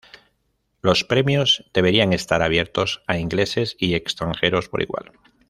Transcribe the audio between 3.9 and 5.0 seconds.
extranjeros por